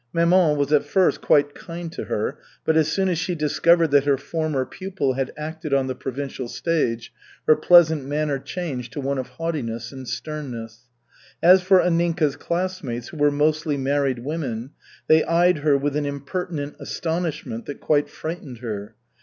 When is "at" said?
0.73-0.83